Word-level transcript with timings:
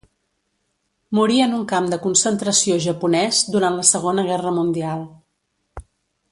Morí 1.17 1.35
en 1.47 1.53
un 1.57 1.65
camp 1.73 1.89
de 1.91 1.99
concentració 2.07 2.79
japonès 2.87 3.43
durant 3.57 3.79
la 3.81 3.87
Segona 3.93 4.27
Guerra 4.33 4.57
Mundial. 4.59 5.09